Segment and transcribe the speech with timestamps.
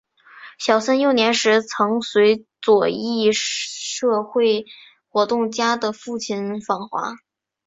[0.57, 4.65] 小森幼年时曾随左翼社会
[5.09, 7.17] 活动家的父亲访华。